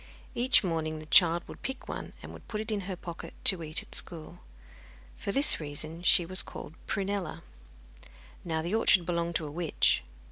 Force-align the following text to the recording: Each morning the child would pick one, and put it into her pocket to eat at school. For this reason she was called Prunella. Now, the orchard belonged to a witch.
Each 0.33 0.63
morning 0.63 0.97
the 0.97 1.05
child 1.05 1.47
would 1.47 1.61
pick 1.61 1.87
one, 1.87 2.13
and 2.23 2.47
put 2.47 2.59
it 2.59 2.71
into 2.71 2.87
her 2.87 2.95
pocket 2.95 3.35
to 3.43 3.61
eat 3.61 3.83
at 3.83 3.93
school. 3.93 4.39
For 5.15 5.31
this 5.31 5.59
reason 5.59 6.01
she 6.01 6.25
was 6.25 6.41
called 6.41 6.73
Prunella. 6.87 7.43
Now, 8.43 8.63
the 8.63 8.73
orchard 8.73 9.05
belonged 9.05 9.35
to 9.35 9.45
a 9.45 9.51
witch. 9.51 10.01